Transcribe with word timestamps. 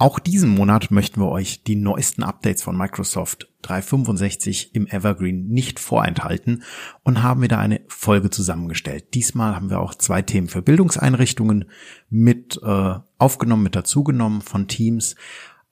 Auch 0.00 0.20
diesen 0.20 0.50
Monat 0.50 0.92
möchten 0.92 1.20
wir 1.20 1.28
euch 1.28 1.64
die 1.64 1.74
neuesten 1.74 2.22
Updates 2.22 2.62
von 2.62 2.78
Microsoft 2.78 3.52
365 3.62 4.72
im 4.76 4.86
Evergreen 4.86 5.48
nicht 5.48 5.80
vorenthalten 5.80 6.62
und 7.02 7.24
haben 7.24 7.42
wieder 7.42 7.58
eine 7.58 7.80
Folge 7.88 8.30
zusammengestellt. 8.30 9.14
Diesmal 9.14 9.56
haben 9.56 9.70
wir 9.70 9.80
auch 9.80 9.96
zwei 9.96 10.22
Themen 10.22 10.46
für 10.46 10.62
Bildungseinrichtungen 10.62 11.64
mit 12.10 12.60
äh, 12.62 12.94
aufgenommen, 13.18 13.64
mit 13.64 13.74
dazugenommen 13.74 14.40
von 14.40 14.68
Teams. 14.68 15.16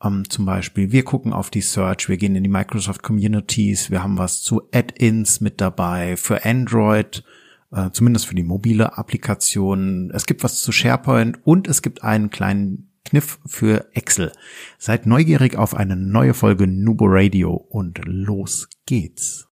Ähm, 0.02 0.28
zum 0.28 0.44
Beispiel, 0.44 0.90
wir 0.90 1.04
gucken 1.04 1.32
auf 1.32 1.48
die 1.48 1.60
Search, 1.60 2.08
wir 2.08 2.16
gehen 2.16 2.34
in 2.34 2.42
die 2.42 2.50
Microsoft 2.50 3.04
Communities, 3.04 3.92
wir 3.92 4.02
haben 4.02 4.18
was 4.18 4.42
zu 4.42 4.62
Add-ins 4.74 5.40
mit 5.40 5.60
dabei 5.60 6.16
für 6.16 6.44
Android, 6.44 7.22
äh, 7.70 7.90
zumindest 7.92 8.26
für 8.26 8.34
die 8.34 8.42
mobile 8.42 8.98
Applikation. 8.98 10.10
Es 10.12 10.26
gibt 10.26 10.42
was 10.42 10.60
zu 10.62 10.72
SharePoint 10.72 11.38
und 11.46 11.68
es 11.68 11.80
gibt 11.80 12.02
einen 12.02 12.30
kleinen 12.30 12.90
Kniff 13.06 13.38
für 13.46 13.86
Excel. 13.94 14.32
Seid 14.78 15.06
neugierig 15.06 15.56
auf 15.56 15.74
eine 15.74 15.96
neue 15.96 16.34
Folge 16.34 16.66
Nubo 16.66 17.06
Radio 17.08 17.54
und 17.54 18.00
los 18.04 18.68
geht's. 18.84 19.48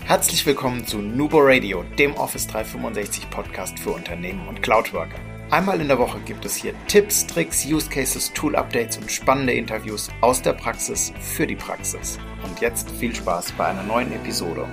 Herzlich 0.00 0.44
willkommen 0.46 0.86
zu 0.86 0.98
Nubo 0.98 1.38
Radio, 1.40 1.84
dem 1.98 2.14
Office 2.14 2.46
365 2.46 3.30
Podcast 3.30 3.78
für 3.78 3.90
Unternehmen 3.90 4.48
und 4.48 4.62
Cloudworker. 4.62 5.18
Einmal 5.50 5.82
in 5.82 5.88
der 5.88 5.98
Woche 5.98 6.18
gibt 6.24 6.46
es 6.46 6.56
hier 6.56 6.72
Tipps, 6.88 7.26
Tricks, 7.26 7.66
Use 7.66 7.90
Cases, 7.90 8.32
Tool 8.32 8.56
Updates 8.56 8.96
und 8.96 9.12
spannende 9.12 9.52
Interviews 9.52 10.08
aus 10.22 10.40
der 10.40 10.54
Praxis 10.54 11.12
für 11.20 11.46
die 11.46 11.56
Praxis. 11.56 12.18
Und 12.42 12.60
jetzt 12.60 12.90
viel 12.90 13.14
Spaß 13.14 13.52
bei 13.52 13.66
einer 13.66 13.82
neuen 13.82 14.12
Episode. 14.12 14.66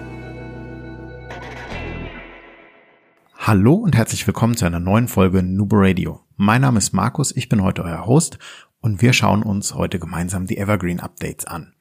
Hallo 3.38 3.74
und 3.74 3.96
herzlich 3.96 4.26
willkommen 4.26 4.56
zu 4.56 4.66
einer 4.66 4.80
neuen 4.80 5.10
Folge 5.10 5.44
Nubo 5.44 5.76
Radio. 5.78 6.22
Mein 6.42 6.62
Name 6.62 6.78
ist 6.78 6.94
Markus, 6.94 7.36
ich 7.36 7.50
bin 7.50 7.62
heute 7.62 7.84
euer 7.84 8.06
Host 8.06 8.40
und 8.80 9.02
wir 9.02 9.12
schauen 9.12 9.44
uns 9.44 9.76
heute 9.76 10.00
gemeinsam 10.00 10.46
die 10.46 10.58
Evergreen 10.58 11.02
Updates 11.02 11.44
an. 11.44 11.74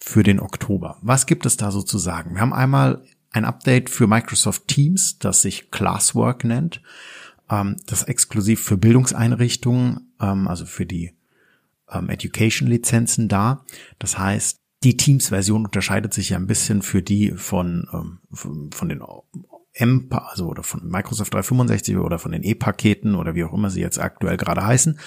Für 0.00 0.24
den 0.24 0.40
Oktober. 0.40 0.98
Was 1.02 1.26
gibt 1.26 1.46
es 1.46 1.56
da 1.56 1.70
so 1.70 1.82
zu 1.82 1.96
sagen? 1.96 2.34
Wir 2.34 2.40
haben 2.40 2.52
einmal 2.52 3.04
ein 3.30 3.44
Update 3.44 3.88
für 3.88 4.08
Microsoft 4.08 4.66
Teams, 4.66 5.20
das 5.20 5.42
sich 5.42 5.70
Classwork 5.70 6.42
nennt. 6.42 6.82
Ähm, 7.48 7.76
das 7.86 8.02
exklusiv 8.02 8.60
für 8.60 8.76
Bildungseinrichtungen, 8.76 10.12
ähm, 10.20 10.48
also 10.48 10.66
für 10.66 10.84
die 10.84 11.14
ähm, 11.88 12.08
Education-Lizenzen 12.08 13.28
da. 13.28 13.64
Das 14.00 14.18
heißt, 14.18 14.58
die 14.82 14.96
Teams-Version 14.96 15.64
unterscheidet 15.64 16.12
sich 16.12 16.30
ja 16.30 16.38
ein 16.38 16.48
bisschen 16.48 16.82
für 16.82 17.02
die 17.02 17.30
von, 17.36 18.18
von 18.32 18.88
den 18.88 19.00
M, 19.78 20.08
also 20.10 20.46
oder 20.48 20.62
von 20.62 20.88
Microsoft 20.88 21.34
365 21.34 21.96
oder 21.98 22.18
von 22.18 22.32
den 22.32 22.42
E-Paketen 22.42 23.14
oder 23.14 23.34
wie 23.34 23.44
auch 23.44 23.52
immer 23.52 23.70
sie 23.70 23.80
jetzt 23.80 23.98
aktuell 23.98 24.36
gerade 24.36 24.64
heißen. 24.64 24.98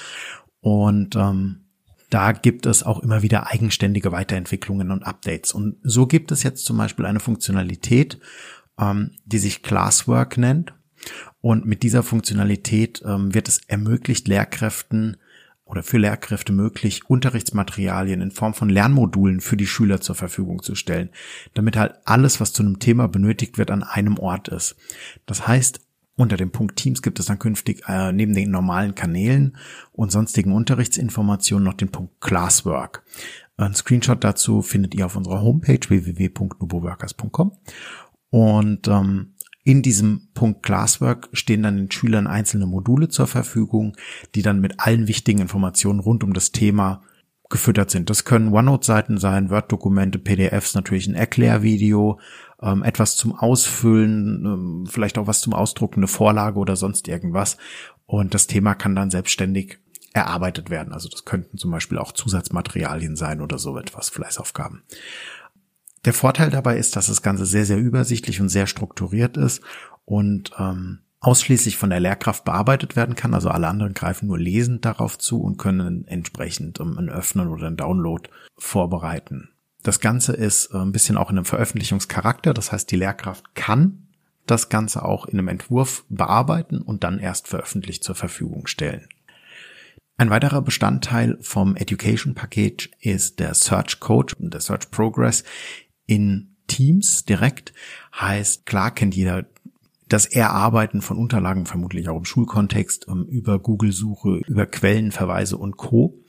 Und 0.61 1.15
ähm, 1.15 1.61
da 2.09 2.31
gibt 2.31 2.65
es 2.65 2.83
auch 2.83 2.99
immer 2.99 3.21
wieder 3.21 3.47
eigenständige 3.47 4.11
Weiterentwicklungen 4.11 4.91
und 4.91 5.03
Updates. 5.03 5.53
Und 5.53 5.77
so 5.83 6.07
gibt 6.07 6.31
es 6.31 6.43
jetzt 6.43 6.65
zum 6.65 6.77
Beispiel 6.77 7.05
eine 7.05 7.19
Funktionalität, 7.19 8.19
ähm, 8.79 9.11
die 9.25 9.39
sich 9.39 9.63
Classwork 9.63 10.37
nennt. 10.37 10.73
Und 11.41 11.65
mit 11.65 11.83
dieser 11.83 12.03
Funktionalität 12.03 13.01
ähm, 13.05 13.33
wird 13.33 13.47
es 13.47 13.61
ermöglicht, 13.67 14.27
Lehrkräften 14.27 15.17
oder 15.69 15.83
für 15.83 15.99
Lehrkräfte 15.99 16.51
möglich, 16.51 17.09
Unterrichtsmaterialien 17.09 18.21
in 18.21 18.31
Form 18.31 18.55
von 18.55 18.69
Lernmodulen 18.69 19.39
für 19.39 19.55
die 19.55 19.67
Schüler 19.67 20.01
zur 20.01 20.15
Verfügung 20.15 20.63
zu 20.63 20.73
stellen, 20.73 21.09
damit 21.53 21.77
halt 21.77 21.93
alles, 22.05 22.41
was 22.41 22.53
zu 22.53 22.63
einem 22.63 22.79
Thema 22.79 23.07
benötigt 23.07 23.57
wird, 23.59 23.69
an 23.69 23.83
einem 23.83 24.17
Ort 24.17 24.47
ist. 24.47 24.75
Das 25.27 25.47
heißt, 25.47 25.79
unter 26.15 26.37
dem 26.37 26.51
Punkt 26.51 26.75
Teams 26.75 27.01
gibt 27.01 27.19
es 27.19 27.27
dann 27.27 27.39
künftig 27.39 27.83
äh, 27.87 28.11
neben 28.11 28.33
den 28.33 28.51
normalen 28.51 28.95
Kanälen 28.95 29.55
und 29.93 30.11
sonstigen 30.11 30.51
Unterrichtsinformationen 30.51 31.63
noch 31.63 31.75
den 31.75 31.91
Punkt 31.91 32.19
Classwork. 32.19 33.03
Ein 33.55 33.75
Screenshot 33.75 34.23
dazu 34.23 34.61
findet 34.61 34.95
ihr 34.95 35.05
auf 35.05 35.15
unserer 35.15 35.41
Homepage 35.41 35.79
www.nuboworkers.com 35.87 37.57
und 38.31 38.87
ähm, 38.87 39.33
in 39.69 39.83
diesem 39.83 40.29
Punkt 40.33 40.63
Classwork 40.63 41.29
stehen 41.31 41.61
dann 41.61 41.77
den 41.77 41.91
Schülern 41.91 42.25
einzelne 42.25 42.65
Module 42.65 43.07
zur 43.07 43.27
Verfügung, 43.27 43.95
die 44.33 44.41
dann 44.41 44.61
mit 44.61 44.79
allen 44.79 45.07
wichtigen 45.07 45.41
Informationen 45.41 45.99
rund 45.99 46.23
um 46.23 46.33
das 46.33 46.51
Thema 46.51 47.03
gefüttert 47.49 47.91
sind. 47.91 48.09
Das 48.09 48.25
können 48.25 48.51
OneNote-Seiten 48.51 49.19
sein, 49.19 49.51
Word-Dokumente, 49.51 50.17
PDFs, 50.17 50.73
natürlich 50.73 51.05
ein 51.05 51.13
Erklärvideo, 51.13 52.19
ähm, 52.63 52.81
etwas 52.81 53.15
zum 53.15 53.35
Ausfüllen, 53.35 54.43
ähm, 54.43 54.85
vielleicht 54.89 55.19
auch 55.19 55.27
was 55.27 55.41
zum 55.41 55.53
Ausdrucken, 55.53 55.99
eine 55.99 56.07
Vorlage 56.07 56.57
oder 56.57 56.75
sonst 56.75 57.07
irgendwas. 57.07 57.57
Und 58.07 58.33
das 58.33 58.47
Thema 58.47 58.73
kann 58.73 58.95
dann 58.95 59.11
selbstständig 59.11 59.77
erarbeitet 60.13 60.71
werden. 60.71 60.93
Also 60.93 61.09
das 61.09 61.25
könnten 61.25 61.59
zum 61.59 61.69
Beispiel 61.69 61.99
auch 61.99 62.11
Zusatzmaterialien 62.11 63.15
sein 63.15 63.39
oder 63.39 63.59
so 63.59 63.77
etwas, 63.77 64.09
Fleißaufgaben. 64.09 64.81
Der 66.05 66.13
Vorteil 66.13 66.49
dabei 66.49 66.77
ist, 66.77 66.95
dass 66.95 67.07
das 67.07 67.21
Ganze 67.21 67.45
sehr, 67.45 67.65
sehr 67.65 67.77
übersichtlich 67.77 68.39
und 68.39 68.49
sehr 68.49 68.67
strukturiert 68.67 69.37
ist 69.37 69.61
und 70.05 70.51
ähm, 70.57 70.99
ausschließlich 71.19 71.77
von 71.77 71.89
der 71.89 71.99
Lehrkraft 71.99 72.45
bearbeitet 72.45 72.95
werden 72.95 73.15
kann. 73.15 73.33
Also 73.33 73.49
alle 73.49 73.67
anderen 73.67 73.93
greifen 73.93 74.27
nur 74.27 74.39
lesend 74.39 74.85
darauf 74.85 75.17
zu 75.17 75.41
und 75.41 75.57
können 75.57 76.07
entsprechend 76.07 76.79
um, 76.79 76.97
ein 76.97 77.09
Öffnen 77.09 77.49
oder 77.49 77.67
ein 77.67 77.77
Download 77.77 78.29
vorbereiten. 78.57 79.49
Das 79.83 79.99
Ganze 79.99 80.33
ist 80.33 80.73
äh, 80.73 80.77
ein 80.77 80.91
bisschen 80.91 81.17
auch 81.17 81.29
in 81.29 81.37
einem 81.37 81.45
Veröffentlichungscharakter. 81.45 82.53
Das 82.53 82.71
heißt, 82.71 82.89
die 82.91 82.97
Lehrkraft 82.97 83.55
kann 83.55 84.07
das 84.45 84.69
Ganze 84.69 85.03
auch 85.03 85.25
in 85.25 85.37
einem 85.37 85.47
Entwurf 85.47 86.05
bearbeiten 86.09 86.81
und 86.81 87.03
dann 87.03 87.19
erst 87.19 87.47
veröffentlicht 87.47 88.03
zur 88.03 88.15
Verfügung 88.15 88.67
stellen. 88.67 89.07
Ein 90.17 90.31
weiterer 90.31 90.61
Bestandteil 90.61 91.37
vom 91.39 91.77
Education 91.77 92.33
Package 92.33 92.89
ist 92.99 93.39
der 93.39 93.53
Search 93.53 94.01
Code, 94.01 94.33
der 94.39 94.59
Search 94.59 94.91
Progress, 94.91 95.45
in 96.09 96.55
Teams 96.65 97.23
direkt 97.23 97.71
heißt, 98.19 98.65
klar 98.65 98.91
kennt 98.91 99.15
jeder 99.15 99.45
das 100.07 100.25
Erarbeiten 100.25 101.03
von 101.03 101.17
Unterlagen, 101.17 101.67
vermutlich 101.67 102.09
auch 102.09 102.17
im 102.17 102.25
Schulkontext, 102.25 103.05
ähm, 103.07 103.27
über 103.29 103.59
Google-Suche, 103.59 104.41
über 104.47 104.65
Quellenverweise 104.65 105.55
und 105.55 105.77
Co. 105.77 106.19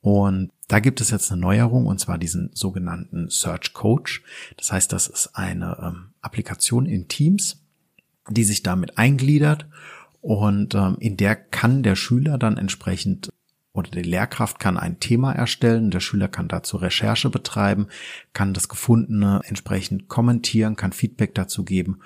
Und 0.00 0.50
da 0.68 0.80
gibt 0.80 1.02
es 1.02 1.10
jetzt 1.10 1.30
eine 1.30 1.42
Neuerung, 1.42 1.84
und 1.84 2.00
zwar 2.00 2.16
diesen 2.16 2.50
sogenannten 2.54 3.28
Search 3.28 3.74
Coach. 3.74 4.22
Das 4.56 4.72
heißt, 4.72 4.90
das 4.90 5.06
ist 5.06 5.36
eine 5.36 5.76
ähm, 5.82 6.14
Applikation 6.22 6.86
in 6.86 7.08
Teams, 7.08 7.62
die 8.30 8.44
sich 8.44 8.62
damit 8.62 8.96
eingliedert 8.96 9.66
und 10.22 10.74
ähm, 10.74 10.96
in 10.98 11.18
der 11.18 11.36
kann 11.36 11.82
der 11.82 11.96
Schüler 11.96 12.38
dann 12.38 12.56
entsprechend 12.56 13.30
oder 13.72 13.90
die 13.90 14.02
Lehrkraft 14.02 14.58
kann 14.58 14.76
ein 14.76 14.98
Thema 15.00 15.32
erstellen, 15.32 15.90
der 15.90 16.00
Schüler 16.00 16.28
kann 16.28 16.48
dazu 16.48 16.76
Recherche 16.76 17.30
betreiben, 17.30 17.88
kann 18.32 18.54
das 18.54 18.68
Gefundene 18.68 19.40
entsprechend 19.44 20.08
kommentieren, 20.08 20.76
kann 20.76 20.92
Feedback 20.92 21.34
dazu 21.34 21.64
geben 21.64 22.00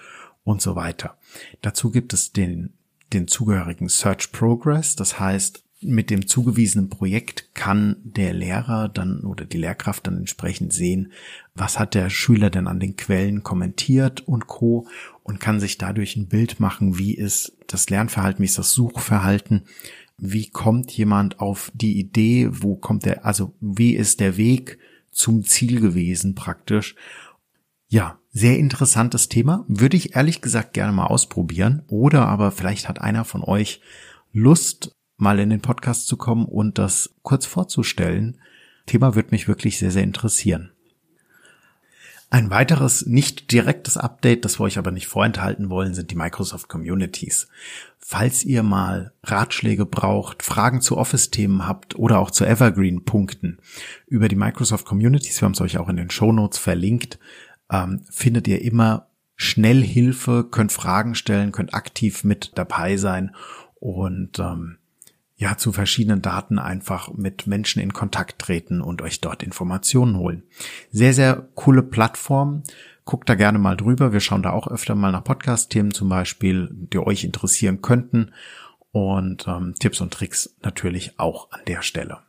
und 0.44 0.60
so 0.60 0.76
weiter. 0.76 1.16
Dazu 1.62 1.90
gibt 1.90 2.12
es 2.12 2.32
den, 2.32 2.74
den 3.12 3.28
zugehörigen 3.28 3.88
Search 3.88 4.30
Progress, 4.32 4.94
das 4.96 5.18
heißt, 5.18 5.64
mit 5.84 6.08
dem 6.10 6.26
zugewiesenen 6.26 6.88
Projekt 6.88 7.54
kann 7.54 7.96
der 8.04 8.32
Lehrer 8.32 8.88
dann 8.88 9.20
oder 9.20 9.44
die 9.44 9.58
Lehrkraft 9.58 10.06
dann 10.06 10.16
entsprechend 10.18 10.72
sehen, 10.72 11.12
was 11.54 11.78
hat 11.78 11.94
der 11.94 12.10
Schüler 12.10 12.50
denn 12.50 12.66
an 12.66 12.80
den 12.80 12.96
Quellen 12.96 13.42
kommentiert 13.42 14.22
und 14.22 14.46
co. 14.46 14.88
und 15.22 15.40
kann 15.40 15.60
sich 15.60 15.76
dadurch 15.76 16.16
ein 16.16 16.28
Bild 16.28 16.58
machen, 16.58 16.98
wie 16.98 17.14
ist 17.14 17.56
das 17.66 17.90
Lernverhalten, 17.90 18.42
wie 18.42 18.46
ist 18.46 18.58
das 18.58 18.72
Suchverhalten, 18.72 19.64
wie 20.16 20.50
kommt 20.50 20.90
jemand 20.92 21.40
auf 21.40 21.72
die 21.74 21.98
Idee, 21.98 22.48
wo 22.50 22.76
kommt 22.76 23.04
der, 23.04 23.24
also 23.24 23.54
wie 23.60 23.94
ist 23.94 24.20
der 24.20 24.36
Weg 24.36 24.78
zum 25.10 25.44
Ziel 25.44 25.80
gewesen 25.80 26.34
praktisch. 26.34 26.94
Ja, 27.88 28.18
sehr 28.30 28.58
interessantes 28.58 29.28
Thema. 29.28 29.64
Würde 29.68 29.96
ich 29.96 30.16
ehrlich 30.16 30.40
gesagt 30.40 30.72
gerne 30.72 30.92
mal 30.92 31.06
ausprobieren. 31.06 31.82
Oder 31.86 32.26
aber 32.26 32.50
vielleicht 32.50 32.88
hat 32.88 33.00
einer 33.00 33.24
von 33.24 33.42
euch 33.42 33.80
Lust, 34.32 34.92
mal 35.16 35.38
in 35.38 35.50
den 35.50 35.60
Podcast 35.60 36.08
zu 36.08 36.16
kommen 36.16 36.46
und 36.46 36.78
das 36.78 37.14
kurz 37.22 37.46
vorzustellen. 37.46 38.40
Thema 38.86 39.14
wird 39.14 39.30
mich 39.30 39.46
wirklich 39.46 39.78
sehr, 39.78 39.92
sehr 39.92 40.02
interessieren. 40.02 40.73
Ein 42.34 42.50
weiteres 42.50 43.06
nicht 43.06 43.52
direktes 43.52 43.96
Update, 43.96 44.44
das 44.44 44.58
wir 44.58 44.64
euch 44.64 44.76
aber 44.76 44.90
nicht 44.90 45.06
vorenthalten 45.06 45.70
wollen, 45.70 45.94
sind 45.94 46.10
die 46.10 46.16
Microsoft 46.16 46.68
Communities. 46.68 47.46
Falls 48.00 48.44
ihr 48.44 48.64
mal 48.64 49.12
Ratschläge 49.22 49.86
braucht, 49.86 50.42
Fragen 50.42 50.80
zu 50.80 50.98
Office-Themen 50.98 51.64
habt 51.64 51.96
oder 51.96 52.18
auch 52.18 52.32
zu 52.32 52.44
Evergreen-Punkten 52.44 53.60
über 54.08 54.26
die 54.26 54.34
Microsoft 54.34 54.84
Communities, 54.84 55.40
wir 55.40 55.46
haben 55.46 55.52
es 55.52 55.60
euch 55.60 55.78
auch 55.78 55.88
in 55.88 55.96
den 55.96 56.10
Show 56.10 56.32
Notes 56.32 56.58
verlinkt, 56.58 57.20
ähm, 57.70 58.04
findet 58.10 58.48
ihr 58.48 58.62
immer 58.62 59.06
schnell 59.36 59.80
Hilfe, 59.84 60.42
könnt 60.50 60.72
Fragen 60.72 61.14
stellen, 61.14 61.52
könnt 61.52 61.72
aktiv 61.72 62.24
mit 62.24 62.50
dabei 62.56 62.96
sein 62.96 63.32
und 63.76 64.40
ähm, 64.40 64.78
ja 65.36 65.56
zu 65.56 65.72
verschiedenen 65.72 66.22
Daten 66.22 66.58
einfach 66.58 67.12
mit 67.12 67.46
Menschen 67.46 67.82
in 67.82 67.92
Kontakt 67.92 68.38
treten 68.38 68.80
und 68.80 69.02
euch 69.02 69.20
dort 69.20 69.42
Informationen 69.42 70.16
holen. 70.16 70.44
Sehr, 70.90 71.12
sehr 71.12 71.48
coole 71.54 71.82
Plattform. 71.82 72.62
Guckt 73.04 73.28
da 73.28 73.34
gerne 73.34 73.58
mal 73.58 73.76
drüber. 73.76 74.12
Wir 74.12 74.20
schauen 74.20 74.42
da 74.42 74.52
auch 74.52 74.68
öfter 74.68 74.94
mal 74.94 75.12
nach 75.12 75.24
Podcast-Themen 75.24 75.92
zum 75.92 76.08
Beispiel, 76.08 76.70
die 76.72 76.98
euch 76.98 77.24
interessieren 77.24 77.82
könnten. 77.82 78.32
Und 78.92 79.46
ähm, 79.48 79.74
Tipps 79.78 80.00
und 80.00 80.14
Tricks 80.14 80.54
natürlich 80.62 81.18
auch 81.18 81.50
an 81.50 81.60
der 81.66 81.82
Stelle. 81.82 82.20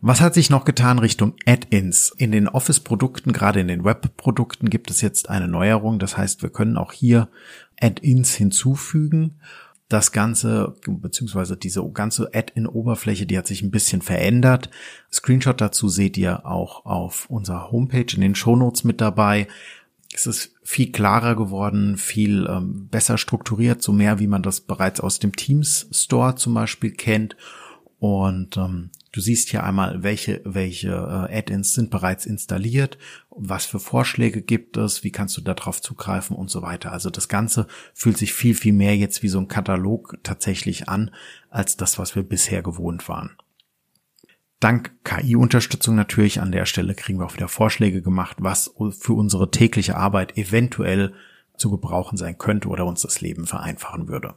Was 0.00 0.20
hat 0.20 0.34
sich 0.34 0.48
noch 0.48 0.64
getan 0.64 1.00
Richtung 1.00 1.34
Add-ins? 1.44 2.12
In 2.16 2.30
den 2.30 2.46
Office-Produkten, 2.46 3.32
gerade 3.32 3.58
in 3.58 3.66
den 3.66 3.84
Web-Produkten 3.84 4.70
gibt 4.70 4.90
es 4.90 5.00
jetzt 5.00 5.28
eine 5.28 5.48
Neuerung. 5.48 5.98
Das 5.98 6.16
heißt, 6.16 6.42
wir 6.42 6.50
können 6.50 6.76
auch 6.76 6.92
hier 6.92 7.28
Add-ins 7.80 8.34
hinzufügen. 8.34 9.40
Das 9.88 10.12
Ganze, 10.12 10.76
beziehungsweise 10.86 11.56
diese 11.56 11.82
ganze 11.92 12.30
Add-in-Oberfläche, 12.34 13.24
die 13.24 13.38
hat 13.38 13.46
sich 13.46 13.62
ein 13.62 13.70
bisschen 13.70 14.02
verändert. 14.02 14.68
Screenshot 15.10 15.60
dazu 15.60 15.88
seht 15.88 16.18
ihr 16.18 16.44
auch 16.44 16.84
auf 16.84 17.30
unserer 17.30 17.70
Homepage 17.70 18.14
in 18.14 18.20
den 18.20 18.34
Shownotes 18.34 18.84
mit 18.84 19.00
dabei. 19.00 19.48
Es 20.14 20.26
ist 20.26 20.54
viel 20.62 20.92
klarer 20.92 21.36
geworden, 21.36 21.96
viel 21.96 22.46
ähm, 22.50 22.88
besser 22.88 23.16
strukturiert, 23.16 23.82
so 23.82 23.92
mehr 23.92 24.18
wie 24.18 24.26
man 24.26 24.42
das 24.42 24.60
bereits 24.60 25.00
aus 25.00 25.18
dem 25.20 25.34
Teams 25.34 25.88
Store 25.90 26.34
zum 26.34 26.54
Beispiel 26.54 26.90
kennt. 26.90 27.36
Und 27.98 28.56
ähm, 28.56 28.90
Du 29.10 29.22
siehst 29.22 29.48
hier 29.48 29.64
einmal, 29.64 30.02
welche, 30.02 30.42
welche 30.44 30.90
äh, 30.90 31.38
Add-ins 31.38 31.72
sind 31.72 31.90
bereits 31.90 32.26
installiert, 32.26 32.98
was 33.30 33.64
für 33.64 33.80
Vorschläge 33.80 34.42
gibt 34.42 34.76
es, 34.76 35.02
wie 35.02 35.10
kannst 35.10 35.36
du 35.36 35.40
darauf 35.40 35.80
zugreifen 35.80 36.36
und 36.36 36.50
so 36.50 36.60
weiter. 36.60 36.92
Also 36.92 37.08
das 37.08 37.28
Ganze 37.28 37.66
fühlt 37.94 38.18
sich 38.18 38.34
viel, 38.34 38.54
viel 38.54 38.74
mehr 38.74 38.96
jetzt 38.96 39.22
wie 39.22 39.28
so 39.28 39.38
ein 39.38 39.48
Katalog 39.48 40.18
tatsächlich 40.22 40.88
an, 40.88 41.10
als 41.48 41.76
das, 41.76 41.98
was 41.98 42.16
wir 42.16 42.22
bisher 42.22 42.62
gewohnt 42.62 43.08
waren. 43.08 43.36
Dank 44.60 44.92
KI-Unterstützung 45.04 45.94
natürlich 45.94 46.40
an 46.40 46.52
der 46.52 46.66
Stelle 46.66 46.94
kriegen 46.94 47.18
wir 47.18 47.26
auch 47.26 47.34
wieder 47.34 47.48
Vorschläge 47.48 48.02
gemacht, 48.02 48.36
was 48.40 48.74
für 48.90 49.14
unsere 49.14 49.50
tägliche 49.50 49.96
Arbeit 49.96 50.36
eventuell 50.36 51.14
zu 51.56 51.70
gebrauchen 51.70 52.18
sein 52.18 52.36
könnte 52.36 52.68
oder 52.68 52.84
uns 52.84 53.02
das 53.02 53.20
Leben 53.20 53.46
vereinfachen 53.46 54.08
würde. 54.08 54.34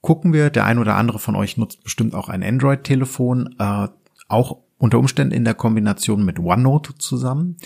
Gucken 0.00 0.32
wir, 0.32 0.50
der 0.50 0.64
ein 0.64 0.78
oder 0.78 0.96
andere 0.96 1.18
von 1.18 1.36
euch 1.36 1.56
nutzt 1.56 1.84
bestimmt 1.84 2.14
auch 2.14 2.28
ein 2.28 2.42
Android-Telefon. 2.42 3.56
Äh, 3.58 3.88
auch 4.28 4.58
unter 4.78 4.98
Umständen 4.98 5.34
in 5.34 5.44
der 5.44 5.54
Kombination 5.54 6.24
mit 6.24 6.38
OneNote 6.38 6.96
zusammen. 6.96 7.56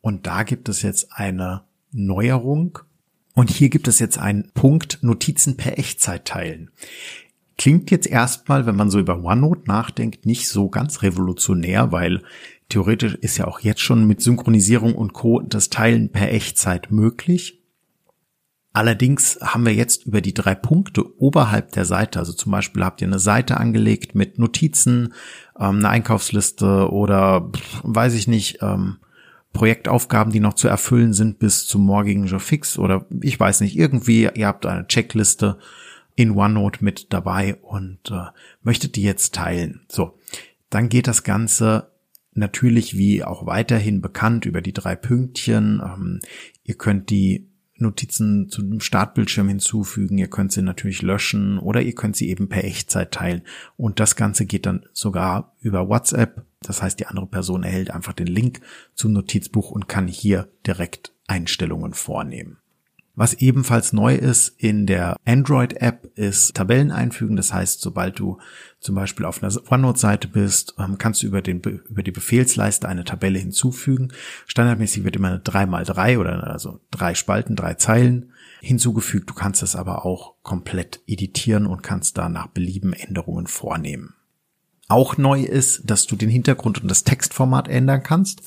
Und 0.00 0.26
da 0.26 0.42
gibt 0.42 0.68
es 0.68 0.82
jetzt 0.82 1.12
eine 1.12 1.64
Neuerung. 1.92 2.78
Und 3.34 3.50
hier 3.50 3.68
gibt 3.68 3.88
es 3.88 3.98
jetzt 3.98 4.18
einen 4.18 4.50
Punkt 4.54 4.98
Notizen 5.02 5.56
per 5.56 5.78
Echtzeit 5.78 6.24
teilen. 6.24 6.70
Klingt 7.58 7.90
jetzt 7.90 8.06
erstmal, 8.06 8.66
wenn 8.66 8.76
man 8.76 8.90
so 8.90 8.98
über 8.98 9.22
OneNote 9.22 9.62
nachdenkt, 9.66 10.26
nicht 10.26 10.48
so 10.48 10.68
ganz 10.68 11.02
revolutionär, 11.02 11.92
weil 11.92 12.22
theoretisch 12.70 13.14
ist 13.16 13.36
ja 13.36 13.46
auch 13.46 13.60
jetzt 13.60 13.80
schon 13.80 14.06
mit 14.06 14.22
Synchronisierung 14.22 14.94
und 14.94 15.12
Co. 15.12 15.40
das 15.40 15.68
Teilen 15.68 16.10
per 16.10 16.32
Echtzeit 16.32 16.90
möglich. 16.90 17.61
Allerdings 18.74 19.38
haben 19.42 19.66
wir 19.66 19.74
jetzt 19.74 20.06
über 20.06 20.22
die 20.22 20.32
drei 20.32 20.54
Punkte 20.54 21.04
oberhalb 21.20 21.72
der 21.72 21.84
Seite, 21.84 22.18
also 22.18 22.32
zum 22.32 22.52
Beispiel 22.52 22.84
habt 22.84 23.02
ihr 23.02 23.06
eine 23.06 23.18
Seite 23.18 23.58
angelegt 23.58 24.14
mit 24.14 24.38
Notizen, 24.38 25.12
ähm, 25.58 25.78
eine 25.78 25.90
Einkaufsliste 25.90 26.90
oder 26.90 27.50
weiß 27.82 28.14
ich 28.14 28.28
nicht, 28.28 28.58
ähm, 28.62 28.96
Projektaufgaben, 29.52 30.32
die 30.32 30.40
noch 30.40 30.54
zu 30.54 30.68
erfüllen 30.68 31.12
sind 31.12 31.38
bis 31.38 31.66
zum 31.66 31.84
morgigen 31.84 32.24
Jour 32.24 32.40
fix 32.40 32.78
oder 32.78 33.04
ich 33.20 33.38
weiß 33.38 33.60
nicht, 33.60 33.76
irgendwie, 33.76 34.30
ihr 34.34 34.46
habt 34.46 34.64
eine 34.64 34.86
Checkliste 34.86 35.58
in 36.14 36.30
OneNote 36.30 36.82
mit 36.82 37.12
dabei 37.12 37.56
und 37.56 38.10
äh, 38.10 38.28
möchtet 38.62 38.96
die 38.96 39.02
jetzt 39.02 39.34
teilen. 39.34 39.82
So, 39.90 40.18
dann 40.70 40.88
geht 40.88 41.06
das 41.06 41.22
Ganze 41.24 41.90
natürlich 42.34 42.96
wie 42.96 43.24
auch 43.24 43.44
weiterhin 43.44 44.00
bekannt 44.00 44.46
über 44.46 44.62
die 44.62 44.72
drei 44.72 44.96
Pünktchen. 44.96 45.82
Ähm, 45.84 46.20
ihr 46.64 46.76
könnt 46.76 47.10
die 47.10 47.51
Notizen 47.82 48.48
zu 48.48 48.62
dem 48.62 48.80
Startbildschirm 48.80 49.48
hinzufügen. 49.48 50.18
Ihr 50.18 50.28
könnt 50.28 50.52
sie 50.52 50.62
natürlich 50.62 51.02
löschen 51.02 51.58
oder 51.58 51.82
ihr 51.82 51.94
könnt 51.94 52.16
sie 52.16 52.30
eben 52.30 52.48
per 52.48 52.64
Echtzeit 52.64 53.12
teilen. 53.12 53.42
Und 53.76 54.00
das 54.00 54.16
Ganze 54.16 54.46
geht 54.46 54.66
dann 54.66 54.86
sogar 54.92 55.54
über 55.60 55.88
WhatsApp. 55.88 56.46
Das 56.62 56.82
heißt, 56.82 56.98
die 56.98 57.06
andere 57.06 57.26
Person 57.26 57.64
erhält 57.64 57.90
einfach 57.90 58.12
den 58.12 58.28
Link 58.28 58.60
zum 58.94 59.12
Notizbuch 59.12 59.70
und 59.70 59.88
kann 59.88 60.08
hier 60.08 60.48
direkt 60.66 61.12
Einstellungen 61.26 61.92
vornehmen. 61.92 62.61
Was 63.14 63.34
ebenfalls 63.34 63.92
neu 63.92 64.14
ist 64.14 64.48
in 64.56 64.86
der 64.86 65.16
Android-App 65.26 66.12
ist 66.14 66.54
Tabellen 66.54 66.90
einfügen. 66.90 67.36
Das 67.36 67.52
heißt, 67.52 67.82
sobald 67.82 68.18
du 68.18 68.38
zum 68.80 68.94
Beispiel 68.94 69.26
auf 69.26 69.42
einer 69.42 69.52
OneNote-Seite 69.70 70.28
bist, 70.28 70.74
ähm, 70.78 70.96
kannst 70.96 71.22
du 71.22 71.26
über, 71.26 71.42
den, 71.42 71.60
über 71.60 72.02
die 72.02 72.10
Befehlsleiste 72.10 72.88
eine 72.88 73.04
Tabelle 73.04 73.38
hinzufügen. 73.38 74.12
Standardmäßig 74.46 75.04
wird 75.04 75.16
immer 75.16 75.28
eine 75.28 75.38
3x3 75.38 76.18
oder 76.18 76.46
also 76.50 76.80
drei 76.90 77.14
Spalten, 77.14 77.54
drei 77.54 77.74
Zeilen 77.74 78.32
hinzugefügt. 78.62 79.28
Du 79.28 79.34
kannst 79.34 79.62
es 79.62 79.76
aber 79.76 80.06
auch 80.06 80.34
komplett 80.42 81.00
editieren 81.06 81.66
und 81.66 81.82
kannst 81.82 82.16
da 82.16 82.30
nach 82.30 82.46
Belieben 82.46 82.94
Änderungen 82.94 83.46
vornehmen. 83.46 84.14
Auch 84.88 85.18
neu 85.18 85.42
ist, 85.42 85.82
dass 85.84 86.06
du 86.06 86.16
den 86.16 86.30
Hintergrund 86.30 86.82
und 86.82 86.88
das 86.90 87.04
Textformat 87.04 87.68
ändern 87.68 88.02
kannst. 88.02 88.42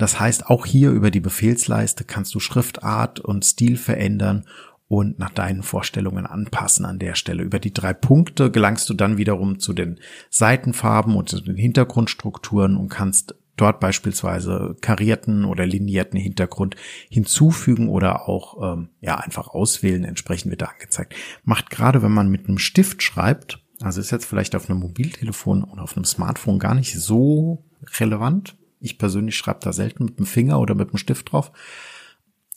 Das 0.00 0.18
heißt, 0.18 0.46
auch 0.46 0.64
hier 0.64 0.92
über 0.92 1.10
die 1.10 1.20
Befehlsleiste 1.20 2.04
kannst 2.04 2.34
du 2.34 2.40
Schriftart 2.40 3.20
und 3.20 3.44
Stil 3.44 3.76
verändern 3.76 4.46
und 4.88 5.18
nach 5.18 5.28
deinen 5.28 5.62
Vorstellungen 5.62 6.24
anpassen 6.24 6.86
an 6.86 6.98
der 6.98 7.14
Stelle. 7.14 7.42
Über 7.42 7.58
die 7.58 7.74
drei 7.74 7.92
Punkte 7.92 8.50
gelangst 8.50 8.88
du 8.88 8.94
dann 8.94 9.18
wiederum 9.18 9.58
zu 9.58 9.74
den 9.74 10.00
Seitenfarben 10.30 11.16
und 11.16 11.28
zu 11.28 11.42
den 11.42 11.54
Hintergrundstrukturen 11.54 12.78
und 12.78 12.88
kannst 12.88 13.34
dort 13.56 13.78
beispielsweise 13.78 14.74
karierten 14.80 15.44
oder 15.44 15.66
linierten 15.66 16.18
Hintergrund 16.18 16.76
hinzufügen 17.10 17.90
oder 17.90 18.26
auch 18.26 18.72
ähm, 18.72 18.88
ja 19.02 19.16
einfach 19.16 19.48
auswählen. 19.48 20.04
Entsprechend 20.04 20.50
wird 20.50 20.62
da 20.62 20.66
angezeigt. 20.66 21.14
Macht 21.44 21.68
gerade, 21.68 22.02
wenn 22.02 22.12
man 22.12 22.30
mit 22.30 22.48
einem 22.48 22.56
Stift 22.56 23.02
schreibt, 23.02 23.62
also 23.82 24.00
ist 24.00 24.12
jetzt 24.12 24.24
vielleicht 24.24 24.56
auf 24.56 24.70
einem 24.70 24.80
Mobiltelefon 24.80 25.62
oder 25.62 25.82
auf 25.82 25.94
einem 25.94 26.06
Smartphone 26.06 26.58
gar 26.58 26.74
nicht 26.74 26.98
so 26.98 27.66
relevant, 27.98 28.56
ich 28.80 28.98
persönlich 28.98 29.36
schreibe 29.36 29.60
da 29.62 29.72
selten 29.72 30.04
mit 30.06 30.18
dem 30.18 30.26
Finger 30.26 30.58
oder 30.58 30.74
mit 30.74 30.90
dem 30.90 30.98
Stift 30.98 31.32
drauf. 31.32 31.52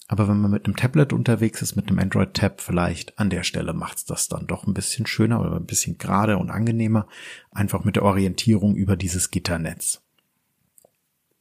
Aber 0.08 0.28
wenn 0.28 0.42
man 0.42 0.52
mit 0.52 0.66
einem 0.66 0.76
Tablet 0.76 1.14
unterwegs 1.14 1.62
ist, 1.62 1.76
mit 1.76 1.88
einem 1.88 2.00
Android-Tab 2.00 2.62
vielleicht, 2.62 3.18
an 3.20 3.30
der 3.30 3.44
Stelle 3.44 3.74
macht's 3.74 4.06
das 4.06 4.28
dann 4.28 4.48
doch 4.48 4.68
ein 4.68 4.74
bisschen 4.74 5.06
schöner 5.06 5.40
oder 5.40 5.56
ein 5.56 5.66
bisschen 5.66 5.98
gerade 5.98 6.38
und 6.38 6.52
angenehmer, 6.52 7.08
einfach 7.52 7.84
mit 7.84 7.96
der 7.96 8.04
Orientierung 8.04 8.76
über 8.76 8.96
dieses 8.96 9.32
Gitternetz. 9.32 10.02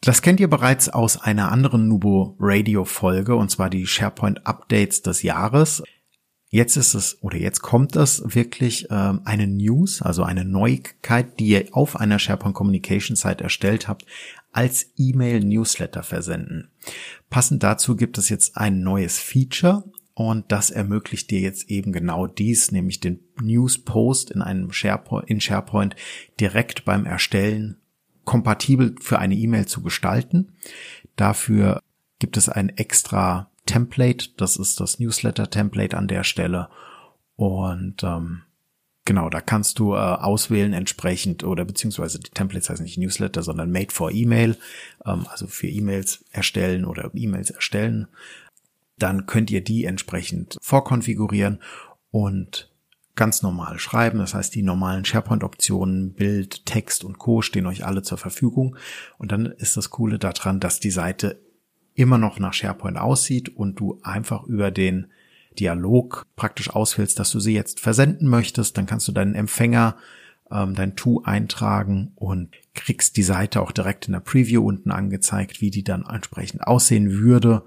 Das 0.00 0.22
kennt 0.22 0.40
ihr 0.40 0.50
bereits 0.50 0.88
aus 0.88 1.20
einer 1.20 1.52
anderen 1.52 1.86
Nubo 1.86 2.36
Radio 2.40 2.84
Folge, 2.84 3.36
und 3.36 3.50
zwar 3.50 3.70
die 3.70 3.86
SharePoint 3.86 4.46
Updates 4.46 5.02
des 5.02 5.22
Jahres. 5.22 5.82
Jetzt 6.48 6.76
ist 6.76 6.94
es 6.94 7.22
oder 7.22 7.38
jetzt 7.38 7.62
kommt 7.62 7.96
es 7.96 8.22
wirklich 8.34 8.90
äh, 8.90 9.14
eine 9.24 9.46
News, 9.46 10.02
also 10.02 10.22
eine 10.22 10.44
Neuigkeit, 10.44 11.38
die 11.38 11.46
ihr 11.46 11.68
auf 11.72 11.96
einer 11.96 12.18
SharePoint 12.18 12.54
Communication 12.54 13.16
Site 13.16 13.44
erstellt 13.44 13.86
habt, 13.86 14.04
als 14.52 14.92
E-Mail-Newsletter 14.96 16.02
versenden. 16.02 16.70
Passend 17.30 17.62
dazu 17.62 17.96
gibt 17.96 18.18
es 18.18 18.28
jetzt 18.28 18.56
ein 18.56 18.82
neues 18.82 19.18
Feature 19.18 19.84
und 20.14 20.52
das 20.52 20.70
ermöglicht 20.70 21.30
dir 21.30 21.40
jetzt 21.40 21.70
eben 21.70 21.92
genau 21.92 22.26
dies, 22.26 22.70
nämlich 22.70 23.00
den 23.00 23.20
News-Post 23.40 24.30
in 24.30 24.42
einem 24.42 24.72
SharePoint, 24.72 25.28
in 25.28 25.40
SharePoint 25.40 25.96
direkt 26.38 26.84
beim 26.84 27.06
Erstellen 27.06 27.78
kompatibel 28.24 28.94
für 29.00 29.18
eine 29.18 29.34
E-Mail 29.34 29.66
zu 29.66 29.82
gestalten. 29.82 30.52
Dafür 31.16 31.80
gibt 32.18 32.36
es 32.36 32.48
ein 32.48 32.68
extra 32.68 33.50
Template, 33.66 34.30
das 34.36 34.56
ist 34.56 34.80
das 34.80 34.98
Newsletter-Template 34.98 35.96
an 35.96 36.08
der 36.08 36.24
Stelle 36.24 36.68
und 37.36 38.02
ähm, 38.02 38.42
Genau, 39.04 39.30
da 39.30 39.40
kannst 39.40 39.80
du 39.80 39.94
äh, 39.94 39.96
auswählen 39.96 40.72
entsprechend 40.72 41.42
oder 41.42 41.64
beziehungsweise 41.64 42.20
die 42.20 42.30
Templates 42.30 42.70
heißen 42.70 42.84
nicht 42.84 42.98
Newsletter, 42.98 43.42
sondern 43.42 43.72
Made 43.72 43.92
for 43.92 44.12
E-Mail, 44.12 44.56
ähm, 45.04 45.26
also 45.28 45.48
für 45.48 45.66
E-Mails 45.66 46.24
erstellen 46.30 46.84
oder 46.84 47.10
E-Mails 47.12 47.50
erstellen. 47.50 48.06
Dann 48.98 49.26
könnt 49.26 49.50
ihr 49.50 49.64
die 49.64 49.84
entsprechend 49.86 50.56
vorkonfigurieren 50.60 51.60
und 52.12 52.70
ganz 53.16 53.42
normal 53.42 53.80
schreiben. 53.80 54.18
Das 54.18 54.34
heißt, 54.34 54.54
die 54.54 54.62
normalen 54.62 55.04
SharePoint-Optionen, 55.04 56.14
Bild, 56.14 56.64
Text 56.64 57.02
und 57.02 57.18
Co. 57.18 57.42
stehen 57.42 57.66
euch 57.66 57.84
alle 57.84 58.02
zur 58.02 58.18
Verfügung. 58.18 58.76
Und 59.18 59.32
dann 59.32 59.46
ist 59.46 59.76
das 59.76 59.90
Coole 59.90 60.20
daran, 60.20 60.60
dass 60.60 60.78
die 60.78 60.90
Seite 60.90 61.40
immer 61.94 62.18
noch 62.18 62.38
nach 62.38 62.54
SharePoint 62.54 62.96
aussieht 62.96 63.48
und 63.48 63.80
du 63.80 63.98
einfach 64.02 64.44
über 64.44 64.70
den 64.70 65.08
Dialog 65.58 66.26
praktisch 66.36 66.70
auswählst, 66.70 67.18
dass 67.18 67.30
du 67.30 67.40
sie 67.40 67.54
jetzt 67.54 67.80
versenden 67.80 68.28
möchtest, 68.28 68.76
dann 68.76 68.86
kannst 68.86 69.08
du 69.08 69.12
deinen 69.12 69.34
Empfänger, 69.34 69.96
ähm, 70.50 70.74
dein 70.74 70.96
To 70.96 71.22
eintragen 71.24 72.12
und 72.16 72.50
kriegst 72.74 73.16
die 73.16 73.22
Seite 73.22 73.60
auch 73.60 73.72
direkt 73.72 74.06
in 74.06 74.12
der 74.12 74.20
Preview 74.20 74.64
unten 74.66 74.90
angezeigt, 74.90 75.60
wie 75.60 75.70
die 75.70 75.84
dann 75.84 76.04
entsprechend 76.06 76.66
aussehen 76.66 77.12
würde 77.12 77.64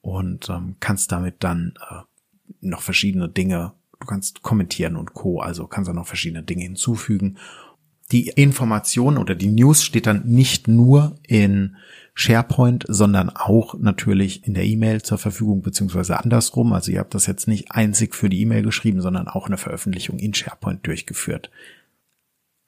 und 0.00 0.48
ähm, 0.48 0.76
kannst 0.80 1.12
damit 1.12 1.36
dann 1.40 1.74
äh, 1.90 2.02
noch 2.60 2.82
verschiedene 2.82 3.28
Dinge, 3.28 3.72
du 3.98 4.06
kannst 4.06 4.42
kommentieren 4.42 4.96
und 4.96 5.14
Co. 5.14 5.40
Also 5.40 5.66
kannst 5.66 5.88
du 5.88 5.92
noch 5.92 6.06
verschiedene 6.06 6.42
Dinge 6.42 6.62
hinzufügen. 6.62 7.38
Die 8.12 8.28
Information 8.28 9.18
oder 9.18 9.34
die 9.34 9.50
News 9.50 9.84
steht 9.84 10.06
dann 10.06 10.26
nicht 10.26 10.66
nur 10.68 11.16
in 11.26 11.76
SharePoint, 12.14 12.84
sondern 12.88 13.30
auch 13.30 13.78
natürlich 13.78 14.46
in 14.46 14.54
der 14.54 14.64
E-Mail 14.64 15.02
zur 15.02 15.18
Verfügung, 15.18 15.62
beziehungsweise 15.62 16.18
andersrum. 16.18 16.72
Also 16.72 16.90
ihr 16.90 16.98
habt 16.98 17.14
das 17.14 17.26
jetzt 17.26 17.46
nicht 17.46 17.70
einzig 17.70 18.14
für 18.14 18.28
die 18.28 18.40
E-Mail 18.40 18.62
geschrieben, 18.62 19.00
sondern 19.00 19.28
auch 19.28 19.46
eine 19.46 19.56
Veröffentlichung 19.56 20.18
in 20.18 20.34
SharePoint 20.34 20.86
durchgeführt. 20.86 21.50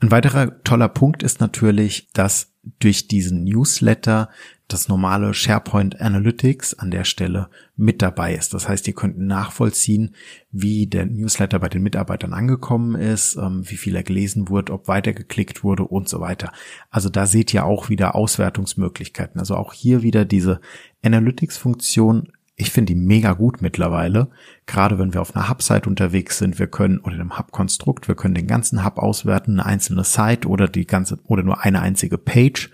Ein 0.00 0.10
weiterer 0.10 0.62
toller 0.64 0.88
Punkt 0.88 1.22
ist 1.22 1.40
natürlich, 1.40 2.08
dass 2.12 2.52
durch 2.78 3.08
diesen 3.08 3.44
Newsletter 3.44 4.30
das 4.72 4.88
normale 4.88 5.34
SharePoint 5.34 6.00
Analytics 6.00 6.74
an 6.74 6.90
der 6.90 7.04
Stelle 7.04 7.48
mit 7.76 8.02
dabei 8.02 8.34
ist. 8.34 8.54
Das 8.54 8.68
heißt, 8.68 8.86
ihr 8.88 8.94
könnt 8.94 9.18
nachvollziehen, 9.18 10.14
wie 10.50 10.86
der 10.86 11.06
Newsletter 11.06 11.58
bei 11.58 11.68
den 11.68 11.82
Mitarbeitern 11.82 12.32
angekommen 12.32 12.94
ist, 12.94 13.36
ähm, 13.36 13.62
wie 13.68 13.76
viel 13.76 13.96
er 13.96 14.02
gelesen 14.02 14.48
wurde, 14.48 14.72
ob 14.72 14.88
weitergeklickt 14.88 15.62
wurde 15.62 15.84
und 15.84 16.08
so 16.08 16.20
weiter. 16.20 16.52
Also 16.90 17.08
da 17.08 17.26
seht 17.26 17.52
ihr 17.54 17.64
auch 17.64 17.88
wieder 17.88 18.14
Auswertungsmöglichkeiten. 18.14 19.38
Also 19.38 19.56
auch 19.56 19.72
hier 19.72 20.02
wieder 20.02 20.24
diese 20.24 20.60
Analytics-Funktion 21.02 22.32
ich 22.62 22.70
finde 22.70 22.94
die 22.94 23.00
mega 23.00 23.32
gut 23.32 23.62
mittlerweile. 23.62 24.28
Gerade 24.66 24.98
wenn 24.98 25.14
wir 25.14 25.20
auf 25.20 25.34
einer 25.34 25.48
Hub-Site 25.48 25.88
unterwegs 25.88 26.38
sind, 26.38 26.58
wir 26.58 26.66
können 26.66 26.98
oder 26.98 27.16
dem 27.16 27.38
Hub-Konstrukt, 27.38 28.08
wir 28.08 28.14
können 28.14 28.34
den 28.34 28.46
ganzen 28.46 28.84
Hub 28.84 28.98
auswerten, 28.98 29.58
eine 29.58 29.66
einzelne 29.66 30.04
Site 30.04 30.46
oder 30.46 30.68
die 30.68 30.86
ganze 30.86 31.18
oder 31.24 31.42
nur 31.42 31.62
eine 31.62 31.80
einzige 31.80 32.18
Page. 32.18 32.70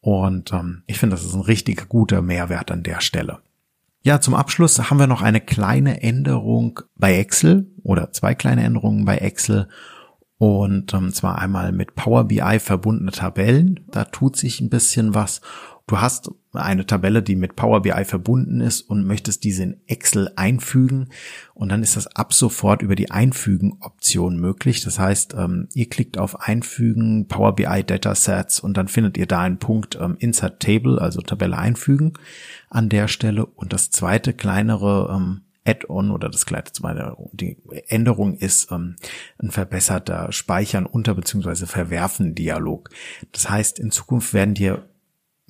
Und 0.00 0.52
ähm, 0.52 0.82
ich 0.86 0.98
finde, 0.98 1.16
das 1.16 1.24
ist 1.24 1.34
ein 1.34 1.42
richtig 1.42 1.88
guter 1.88 2.22
Mehrwert 2.22 2.70
an 2.70 2.82
der 2.82 3.00
Stelle. 3.00 3.40
Ja, 4.02 4.20
zum 4.20 4.34
Abschluss 4.34 4.78
haben 4.90 4.98
wir 4.98 5.06
noch 5.06 5.20
eine 5.20 5.42
kleine 5.42 6.02
Änderung 6.02 6.80
bei 6.96 7.18
Excel 7.18 7.70
oder 7.82 8.12
zwei 8.12 8.34
kleine 8.34 8.64
Änderungen 8.64 9.04
bei 9.04 9.18
Excel. 9.18 9.68
Und 10.38 10.94
ähm, 10.94 11.12
zwar 11.12 11.38
einmal 11.38 11.70
mit 11.72 11.96
Power 11.96 12.24
BI 12.24 12.58
verbundene 12.60 13.12
Tabellen. 13.12 13.80
Da 13.90 14.04
tut 14.04 14.36
sich 14.36 14.62
ein 14.62 14.70
bisschen 14.70 15.14
was. 15.14 15.42
Du 15.90 16.00
hast 16.00 16.30
eine 16.52 16.86
Tabelle, 16.86 17.20
die 17.20 17.34
mit 17.34 17.56
Power 17.56 17.82
BI 17.82 18.04
verbunden 18.04 18.60
ist 18.60 18.82
und 18.82 19.04
möchtest 19.04 19.42
diese 19.42 19.64
in 19.64 19.80
Excel 19.88 20.30
einfügen 20.36 21.08
und 21.52 21.68
dann 21.68 21.82
ist 21.82 21.96
das 21.96 22.06
ab 22.06 22.32
sofort 22.32 22.80
über 22.82 22.94
die 22.94 23.10
Einfügen-Option 23.10 24.38
möglich. 24.38 24.84
Das 24.84 25.00
heißt, 25.00 25.34
ähm, 25.36 25.66
ihr 25.74 25.88
klickt 25.88 26.16
auf 26.16 26.42
Einfügen, 26.42 27.26
Power 27.26 27.56
BI 27.56 27.82
Datasets 27.82 28.60
und 28.60 28.76
dann 28.76 28.86
findet 28.86 29.18
ihr 29.18 29.26
da 29.26 29.40
einen 29.40 29.58
Punkt 29.58 29.98
ähm, 30.00 30.14
Insert 30.20 30.62
Table, 30.62 31.00
also 31.00 31.22
Tabelle 31.22 31.58
einfügen 31.58 32.12
an 32.68 32.88
der 32.88 33.08
Stelle 33.08 33.44
und 33.44 33.72
das 33.72 33.90
zweite 33.90 34.32
kleinere 34.32 35.12
ähm, 35.12 35.40
Add-on 35.66 36.12
oder 36.12 36.28
das 36.28 36.46
zweite, 36.46 37.16
die 37.32 37.58
Änderung 37.88 38.34
ist 38.36 38.70
ein 39.38 39.50
verbesserter 39.50 40.30
Speichern 40.30 40.86
unter 40.86 41.14
beziehungsweise 41.14 41.66
Verwerfen 41.66 42.36
Dialog. 42.36 42.90
Das 43.32 43.50
heißt, 43.50 43.78
in 43.78 43.90
Zukunft 43.90 44.32
werden 44.32 44.54
dir 44.54 44.88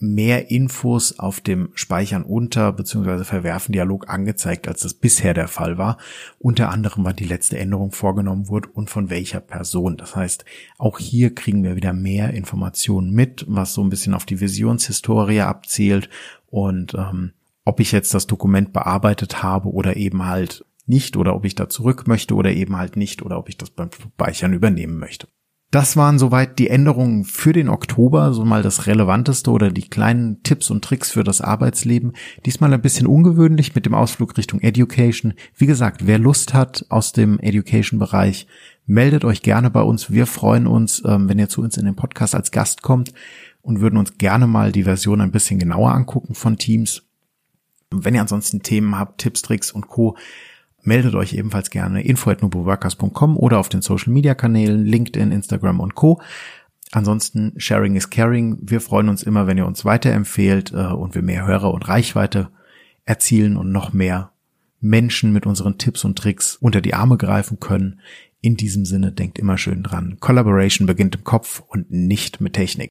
mehr 0.01 0.51
Infos 0.51 1.19
auf 1.19 1.41
dem 1.41 1.71
Speichern 1.75 2.23
unter 2.23 2.73
bzw. 2.73 3.25
Verwerfen 3.25 3.73
Dialog 3.73 4.09
angezeigt, 4.09 4.67
als 4.67 4.83
das 4.83 4.95
bisher 4.95 5.35
der 5.35 5.49
Fall 5.49 5.79
war. 5.79 5.99
Unter 6.39 6.71
anderem, 6.71 7.05
wann 7.05 7.17
die 7.17 7.27
letzte 7.27 7.59
Änderung 7.59 7.93
vorgenommen 7.93 8.49
wurde 8.49 8.69
und 8.71 8.91
von 8.91 9.11
welcher 9.11 9.41
Person. 9.41 9.97
Das 9.97 10.17
heißt, 10.17 10.45
auch 10.79 10.99
hier 10.99 11.35
kriegen 11.35 11.63
wir 11.63 11.77
wieder 11.77 11.93
mehr 11.93 12.33
Informationen 12.33 13.13
mit, 13.13 13.45
was 13.49 13.75
so 13.75 13.83
ein 13.83 13.91
bisschen 13.91 14.15
auf 14.15 14.25
die 14.25 14.41
Visionshistorie 14.41 15.43
abzielt 15.43 16.09
und 16.47 16.95
ähm, 16.95 17.33
ob 17.65 17.81
ich 17.81 17.93
jetzt 17.93 18.15
das 18.15 18.27
Dokument 18.27 18.73
bearbeitet 18.73 19.43
habe 19.43 19.69
oder 19.69 19.97
eben 19.97 20.27
halt 20.27 20.65
nicht 20.87 21.17
oder 21.17 21.35
ob 21.37 21.45
ich 21.45 21.55
da 21.55 21.69
zurück 21.69 22.09
möchte 22.09 22.35
oder 22.35 22.53
eben 22.53 22.77
halt 22.77 22.97
nicht 22.97 23.23
oder 23.23 23.39
ob 23.39 23.49
ich 23.49 23.57
das 23.57 23.71
beim 23.71 23.91
Speichern 23.93 24.53
übernehmen 24.53 24.99
möchte. 24.99 25.29
Das 25.71 25.97
waren 25.97 26.19
soweit 26.19 26.59
die 26.59 26.69
Änderungen 26.69 27.25
für 27.25 27.53
den 27.53 27.69
Oktober, 27.69 28.33
so 28.33 28.45
mal 28.45 28.63
das 28.63 28.89
Relevanteste 28.89 29.53
oder 29.53 29.71
die 29.71 29.89
kleinen 29.89 30.43
Tipps 30.43 30.69
und 30.69 30.83
Tricks 30.85 31.13
für 31.13 31.23
das 31.23 31.41
Arbeitsleben. 31.41 32.15
Diesmal 32.45 32.75
ein 32.75 32.83
bisschen 32.83 33.07
ungewöhnlich 33.07 33.77
mit 33.77 33.87
dem 33.87 33.95
Ausflug 33.95 34.37
Richtung 34.37 34.61
Education. 34.61 35.35
Wie 35.55 35.67
gesagt, 35.67 36.09
wer 36.09 36.19
Lust 36.19 36.55
hat 36.55 36.87
aus 36.89 37.13
dem 37.13 37.39
Education-Bereich, 37.39 38.49
meldet 38.87 39.25
euch 39.25 39.43
gerne 39.43 39.71
bei 39.71 39.83
uns. 39.83 40.11
Wir 40.11 40.27
freuen 40.27 40.67
uns, 40.67 41.05
ähm, 41.07 41.29
wenn 41.29 41.39
ihr 41.39 41.49
zu 41.49 41.63
uns 41.63 41.77
in 41.77 41.85
den 41.85 41.95
Podcast 41.95 42.35
als 42.35 42.51
Gast 42.51 42.83
kommt 42.83 43.13
und 43.63 43.81
würden 43.81 43.97
uns 43.97 44.19
gerne 44.19 44.49
mal 44.49 44.73
die 44.73 44.85
Version 44.85 45.21
ein 45.21 45.31
bisschen 45.31 45.61
genauer 45.61 45.93
angucken 45.93 46.35
von 46.35 46.59
Teams. 46.59 47.03
Wenn 47.93 48.17
ihr 48.17 48.23
ansonsten 48.23 48.63
Themen 48.63 48.99
habt, 48.99 49.19
Tipps, 49.19 49.43
Tricks 49.43 49.71
und 49.71 49.87
Co., 49.87 50.17
meldet 50.83 51.15
euch 51.15 51.35
ebenfalls 51.35 51.71
gerne 51.71 52.03
info@nuboworkers.com 52.03 53.37
oder 53.37 53.59
auf 53.59 53.69
den 53.69 53.83
Social 53.83 54.13
Media 54.13 54.35
Kanälen 54.35 54.85
LinkedIn, 54.85 55.33
Instagram 55.33 55.81
und 55.81 55.95
Co. 55.95 56.21
Ansonsten 56.93 57.53
Sharing 57.57 57.97
is 57.97 58.11
Caring. 58.11 58.59
Wir 58.63 58.81
freuen 58.81 59.09
uns 59.09 59.23
immer, 59.23 59.47
wenn 59.47 59.59
ihr 59.59 59.67
uns 59.67 59.85
weiterempfehlt 59.85 60.73
äh, 60.73 60.87
und 60.87 61.15
wir 61.15 61.23
mehr 61.23 61.47
Hörer 61.47 61.73
und 61.73 61.89
Reichweite 61.89 62.51
erzielen 63.05 63.57
und 63.57 63.71
noch 63.71 63.93
mehr 63.93 64.33
Menschen 64.81 65.33
mit 65.33 65.47
unseren 65.47 65.79
Tipps 65.79 66.05
und 66.05 66.19
Tricks 66.19 66.57
unter 66.57 66.81
die 66.81 66.95
Arme 66.95 67.17
greifen 67.17 67.61
können. 67.61 68.01
In 68.41 68.57
diesem 68.57 68.85
Sinne 68.87 69.13
denkt 69.13 69.39
immer 69.39 69.59
schön 69.59 69.83
dran. 69.83 70.17
Collaboration 70.21 70.87
beginnt 70.87 71.15
im 71.15 71.25
Kopf 71.25 71.63
und 71.69 71.91
nicht 71.91 72.41
mit 72.41 72.55
Technik. 72.55 72.91